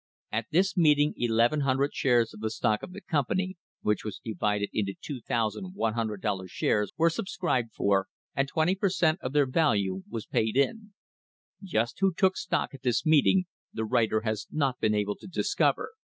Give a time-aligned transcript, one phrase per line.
[0.31, 4.95] At this meeting 1,100 shares of the stock of the company, which was divided into
[4.99, 10.57] 2,000 $100 shares, were subscribed for, and twenty per cent, of their value was paid
[10.57, 10.93] in.
[11.61, 15.27] Just who took stock at this meet ing the writer has not been able to
[15.27, 15.91] discover.